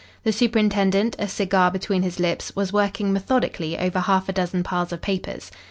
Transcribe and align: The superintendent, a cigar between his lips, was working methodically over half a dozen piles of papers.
The 0.23 0.33
superintendent, 0.33 1.15
a 1.19 1.27
cigar 1.27 1.69
between 1.69 2.01
his 2.01 2.19
lips, 2.19 2.55
was 2.55 2.73
working 2.73 3.13
methodically 3.13 3.77
over 3.77 3.99
half 3.99 4.27
a 4.27 4.33
dozen 4.33 4.63
piles 4.63 4.91
of 4.91 4.99
papers. 5.03 5.51